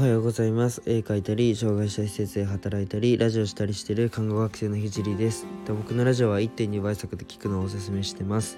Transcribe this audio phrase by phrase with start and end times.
[0.00, 0.80] はようございます。
[0.86, 5.46] 絵描いたり障害者施設で働いたりラジオしたりしてる看護学生のひじりです。
[5.68, 8.56] 僕のラジオは1.2倍速で聞くのをおすすめしてます。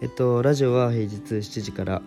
[0.00, 2.00] えっとラジオは平日7時から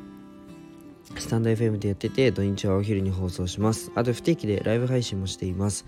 [1.15, 3.91] スタンド FM でやってて土日はお昼に放送します。
[3.93, 5.86] あと不定期でライブ配信もしています。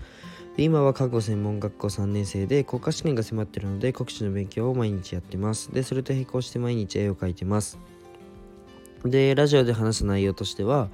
[0.56, 5.72] 今は看護専門学校3年生で国家試験が迫ってるので国試の勉強を毎日やってます。
[5.72, 7.76] でそれと並行して毎日絵を描いてます。
[9.04, 10.88] でラジオで話す内容としては、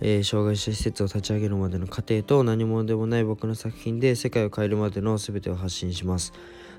[0.00, 6.32] えー、障害者施設を立ち上げるまでの過程と何者でもない僕の作品で世界を変えるまでの全てを発信します。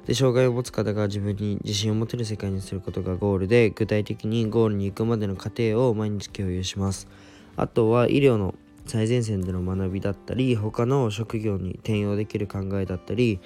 [0.05, 7.07] で障害を持つ方が自分に自信を持てる世界にすることがゴールで具体的にゴールに行くまでの過程を毎日共有します。
[7.55, 8.55] あとは医療の
[8.87, 13.41] 最前線での学びだったり他の職業に転用できる考えだったり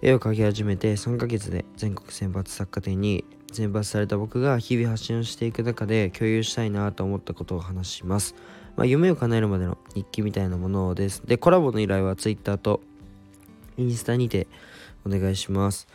[0.00, 8.34] 絵を描き始めて3ヶ月で全国選抜作家展に選抜された僕が日々発信をしていく中で共有したいなと思ったことを話します、
[8.76, 11.22] まあ、夢を叶えるまでの日記みたいなものです。
[11.26, 12.80] でコラボの依頼は Twitter と
[13.76, 14.46] インスタにて
[15.06, 15.86] お願いします。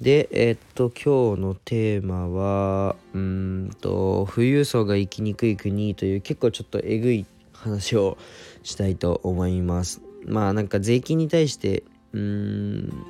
[0.00, 8.16] で、えー、っと、今日のテーマは、うんと、富裕層が生きにくい国という結構ちょっとえぐい話を
[8.62, 10.00] したいと思います。
[10.24, 13.06] まあなんか税金に対してうん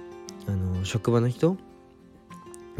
[0.47, 1.57] あの職場の人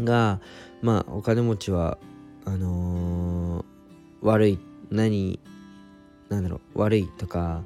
[0.03, 0.39] が
[0.81, 1.97] まあお金持ちは
[2.45, 5.39] あのー、悪い何
[6.29, 7.63] なんだろう悪いとか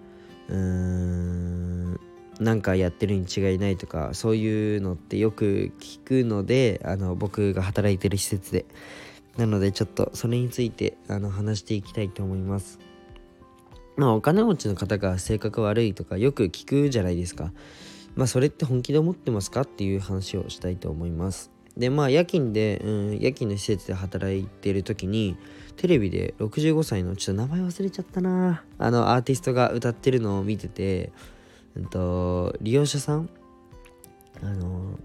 [0.49, 1.99] うーん
[2.39, 8.65] なんかやってるに違いないとかそういうのってよく聞くのであの僕が働いてる施設で
[9.37, 12.79] なのでちょっとそれについてあの話していきたいと思います。
[13.95, 17.53] まあお金持ちの方が性格悪いとかよく聞くじゃないですか。
[18.15, 19.61] まあそれって本気で思ってますか？
[19.61, 21.52] っていう話をしたいと思います。
[21.77, 25.37] でまあ夜勤で、うん、夜勤の施設で働いてる時に
[25.75, 28.63] テレビで65歳のちょっと名前忘れちゃったな。
[28.77, 31.11] あのアーティストが歌ってるのを見てて、
[31.75, 33.29] うんと、利用者さん？
[34.41, 34.99] あの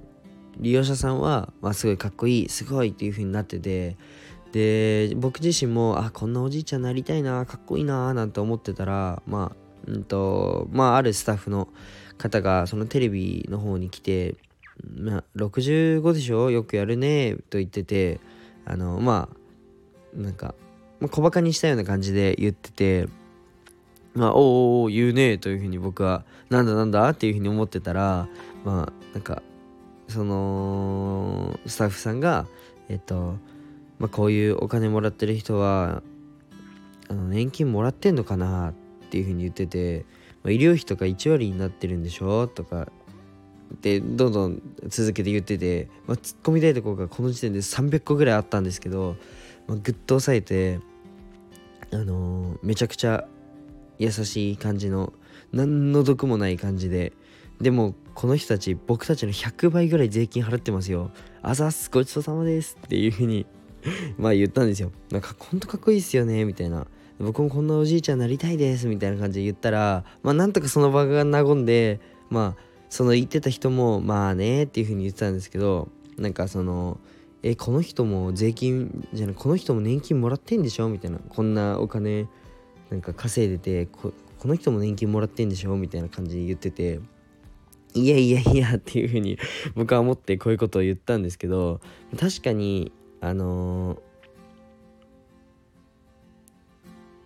[0.59, 3.97] 利用者さんは、まあ、すごいかっこいいすごいっていう風になってて
[4.53, 11.69] で僕自身もあこんなおじいちゃんなりたいなかっこいいななんて思ってたらまあうんとまああるスタッフの
[12.17, 14.35] 方がそのテレビの方に来て
[14.85, 16.51] 「まあ、65でしょ？
[16.51, 18.21] よくやるね」と言ってて
[18.65, 19.29] あのま
[20.15, 20.55] あなんか、
[21.01, 23.09] まあ、小バカにしたような感じで言ってて
[24.15, 28.29] 「まあ、おお言うね」というふうに僕は「なんだなんだ?」っていうふうに思ってたら
[28.65, 29.43] まあなんか
[30.09, 32.47] そのスタッフさんが
[32.89, 33.37] えっと
[33.99, 36.03] まあ、こういうお金もらってる人は
[37.09, 38.75] あの年金もらってんのかなっ
[39.11, 40.05] ていうふうに言ってて、
[40.45, 42.47] まあ、医療費とか1割になってるんでしょ？
[42.47, 42.93] とか
[43.83, 49.17] でどんどん続けて言ってて、まあ、突っ込みたいところがこの時点で300個ぐらいあったんですけど、
[49.67, 50.81] まあ、ぐっと抑えて、
[51.93, 53.27] あのー、めちゃくちゃ
[53.99, 55.13] 優しい感じの
[55.53, 57.13] 何の毒もない感じで
[57.61, 61.11] でもこの人たち僕たちの100倍ぐらい税金払ってますよ
[61.43, 63.47] あざっすごちそうさまですっていうふうに
[64.19, 64.93] まあ言ったんですよ。
[65.11, 66.87] なんかほんとかっこいいっすよねみたいな。
[67.19, 76.99] 僕もこんなおじいちゃんなりたいですみたいな感じで言ったら、まあなんとかその場が和んで、まあその言ってた人もまあねっていう風に言ってたんですけど、なんかその、
[77.43, 81.19] え、この人も税金じゃない、この人も年金もらってんでしょみたいな。
[81.19, 82.27] こんなお金
[82.91, 87.01] なんか稼いでてこ、この人も年金もらってんでしょみたいな感じで言ってて、
[87.95, 89.39] いやいやいやっていう風に
[89.75, 91.81] 僕は思ってこういうことを言ったんですけど、
[92.19, 93.99] 確かにあの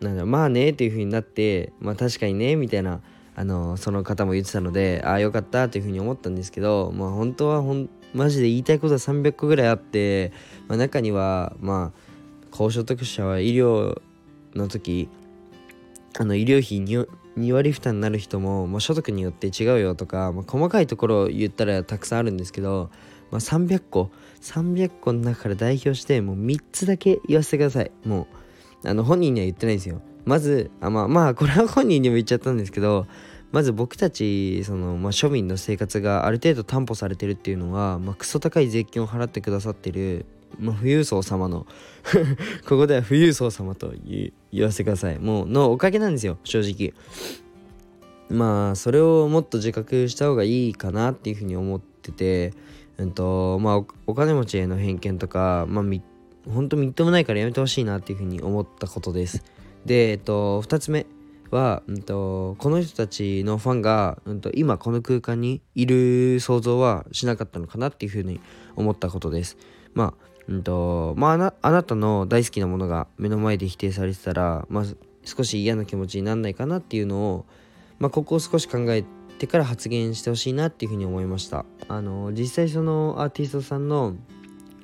[0.00, 3.02] ー、なんだまあねっていう風になってまあ確かにねみたいな
[3.34, 10.32] あのー、その方も言ってたのでああよかったっていう風に思ったんですけどまあ本当はほんマジで言いたいことは300個ぐらいあって、
[10.69, 12.00] まあ、中にはまあ
[12.50, 14.00] 高所得者は医療
[14.54, 15.09] の時
[16.19, 22.91] あの医療費 2, 2割負担になる人も、まあ、所得によって違うよとか、まあ、細かいところを言ったらたくさんあるんですけど
[23.32, 24.10] まあ、300個
[24.43, 27.91] 300個の中から代表してもう3つだけ言わせてください。
[28.05, 28.28] も
[28.85, 33.06] うあの本人には言ってないですよまずあまあまあこれは本人にも言っちゃったんですけど
[33.50, 40.24] まず僕たちその、まあ、庶民の生活がある程度担保されてるっていうのは、まあ、クソ高い税金を払ってくださってる、
[40.58, 41.66] まあ、富裕層様の
[42.66, 43.92] ここでは富裕層様と
[44.52, 46.94] 言わせてくださいもうのおかげなんですよ正直
[48.30, 52.54] まあそれをもっと自覚した方がいいかなっていうふうに思ってて
[52.98, 53.76] うんとまあ、
[54.06, 56.02] お金持ちへの偏見とか、まあ、み
[56.46, 59.44] 本当みっともないからやめてほしいなっていうふうに思ったことです。
[59.84, 61.06] で、えっと、2つ目
[61.50, 68.40] は、うんと、この人たちのファンが、うんと、今この空間にいる想像はしなかったのかなっていうふうに
[68.76, 69.56] 思ったことです。
[69.94, 74.84] まあ、うんとまあ、なあなたの大好きなものが目の前で否定されてたら、まあ、
[75.25, 77.46] 少し嫌な気持ちにならないかなっていうのを、
[77.99, 79.05] まあ、ここを少し考え
[79.38, 84.14] てから発言してほしいなっていうふうに思いましたあの実際そのアーティストさんの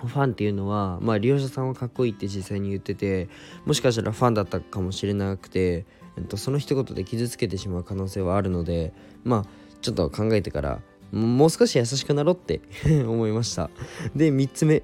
[0.06, 3.28] ファンっていうのは、まあ、利用者さんはかっこいいって実際に言ってて
[3.66, 5.86] もしかしたらファンだったかもしれなくて、
[6.16, 8.92] えっと、その一言で傷つけてしまう可能性はあるので
[9.24, 9.44] まあ
[9.80, 10.80] ちょっと考えてから
[11.12, 12.60] もう少し優しくなろうって
[13.04, 13.70] 思いました。
[14.14, 14.82] で3つ目。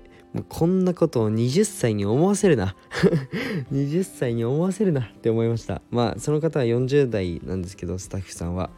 [0.48, 2.74] こんなことを20歳に思わせるな。
[3.72, 5.80] 20歳に思わせるなって思いました。
[5.92, 8.70] まあその方は40代なんですけどスタッフさんは。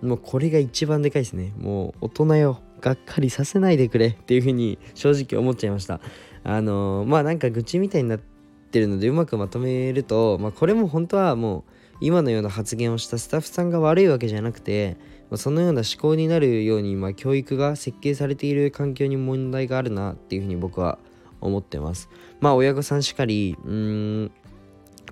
[0.00, 1.52] もうこれが一番でかいですね。
[1.58, 2.60] もう大人よ。
[2.82, 6.00] がっかりさせないでくれっていうふうに正直思っちゃいました。
[6.44, 11.62] あのー、まあなんか愚痴みたいになってるのでうまくまとめると、まあ、これも本当はもう
[12.00, 14.96] 今のような発言をしたスタッフさんが悪いわけじゃなくて、
[15.30, 20.98] まあ、そのような思考になるように、まあ、教育が設計されている環境に問題があるなっていうふうに僕は
[21.40, 22.08] 思ってます。
[22.40, 24.30] まあ親御さんしかりうん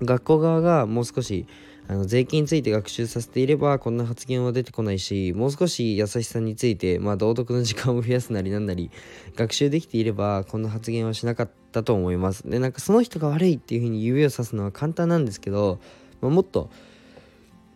[0.01, 1.45] 学校側がもう少し
[1.87, 8.91] あの税金について学習させていればこんな発言は出てこないしもう少し優しさについて、まあ、道徳の時間を増やすなりなんなり
[9.35, 12.49] 学習できていればこんな発言はしなかったと思います。
[12.49, 15.79] でなんかその人が悪いっていうふうに指をさすのは簡単なんですけど、
[16.21, 16.69] まあ、もっと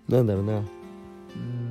[0.07, 0.53] なんだろうな。
[0.53, 1.65] うん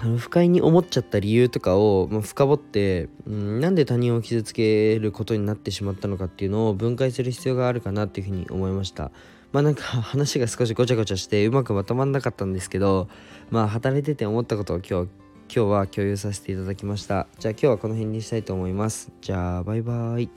[0.00, 9.10] あの不快に思っちゃった理由とかを、まあ、深掘って、うん、なんで他人を傷つけることになってしまったのかっていうのを分解する必要があるかなっていうふうに思いました。
[9.52, 13.08] まあなんか話が少しごちゃごちゃしてうまくまとまんなかったんですけど
[13.50, 15.08] まあ働いてて思ったことを今日
[15.54, 17.26] 今日は共有させていただきました。
[17.38, 19.10] じゃあ今日はこの辺にしたいと思います。
[19.22, 20.30] じゃあバイバーイ。